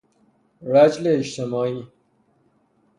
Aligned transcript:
رجل 0.61 1.07
اجتماعی 1.19 1.87